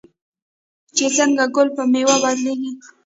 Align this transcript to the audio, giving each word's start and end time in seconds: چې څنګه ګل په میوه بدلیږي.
چې 0.95 1.05
څنګه 1.17 1.45
ګل 1.55 1.67
په 1.75 1.83
میوه 1.91 2.15
بدلیږي. 2.23 2.71